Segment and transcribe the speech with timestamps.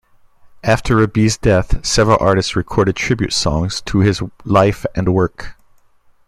[0.63, 5.55] After Rabie's death, several artists recorded tribute songs to his life and work.